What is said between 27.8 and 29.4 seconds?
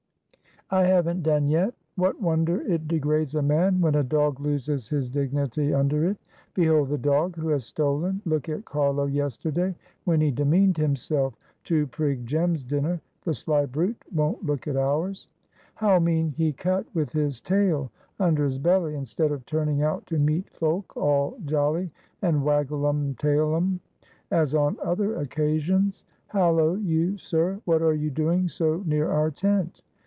are you doing so near our